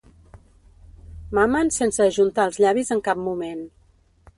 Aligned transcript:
Mamen 1.39 1.71
sense 1.77 2.03
ajuntar 2.09 2.49
els 2.53 2.61
llavis 2.67 2.95
en 2.97 3.05
cap 3.11 3.23
moment. 3.31 3.67